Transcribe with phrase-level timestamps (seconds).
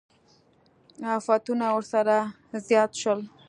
[1.15, 2.17] افتونه ورسره
[2.67, 3.19] زیات شول.